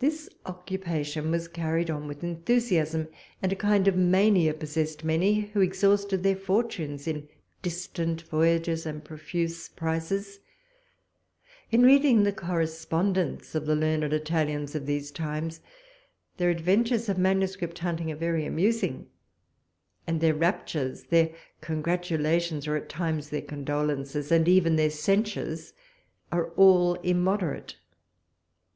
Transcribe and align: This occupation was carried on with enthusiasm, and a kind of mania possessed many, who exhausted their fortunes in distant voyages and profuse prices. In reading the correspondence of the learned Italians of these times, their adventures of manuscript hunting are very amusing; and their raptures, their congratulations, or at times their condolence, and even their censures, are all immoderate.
This 0.00 0.28
occupation 0.44 1.30
was 1.30 1.46
carried 1.46 1.88
on 1.88 2.08
with 2.08 2.24
enthusiasm, 2.24 3.06
and 3.40 3.52
a 3.52 3.54
kind 3.54 3.86
of 3.86 3.94
mania 3.94 4.54
possessed 4.54 5.04
many, 5.04 5.42
who 5.54 5.60
exhausted 5.60 6.24
their 6.24 6.34
fortunes 6.34 7.06
in 7.06 7.28
distant 7.62 8.22
voyages 8.22 8.86
and 8.86 9.04
profuse 9.04 9.68
prices. 9.68 10.40
In 11.70 11.84
reading 11.84 12.24
the 12.24 12.32
correspondence 12.32 13.54
of 13.54 13.66
the 13.66 13.76
learned 13.76 14.12
Italians 14.12 14.74
of 14.74 14.84
these 14.86 15.12
times, 15.12 15.60
their 16.38 16.50
adventures 16.50 17.08
of 17.08 17.16
manuscript 17.16 17.78
hunting 17.78 18.10
are 18.10 18.16
very 18.16 18.44
amusing; 18.44 19.06
and 20.08 20.20
their 20.20 20.34
raptures, 20.34 21.04
their 21.04 21.30
congratulations, 21.60 22.66
or 22.66 22.74
at 22.74 22.88
times 22.88 23.28
their 23.30 23.42
condolence, 23.42 24.16
and 24.32 24.48
even 24.48 24.74
their 24.74 24.90
censures, 24.90 25.72
are 26.32 26.50
all 26.56 26.94
immoderate. 26.94 27.76